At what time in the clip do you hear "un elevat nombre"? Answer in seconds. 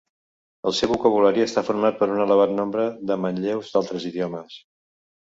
2.15-2.89